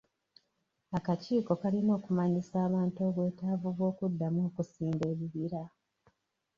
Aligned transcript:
Akakiiko 0.97 1.51
kalina 1.61 1.91
okumanyisa 1.99 2.55
abantu 2.67 3.01
bwetaavu 3.15 3.67
bw'okuddamu 3.75 4.39
okusimba 4.49 5.03
ebibira. 5.13 5.61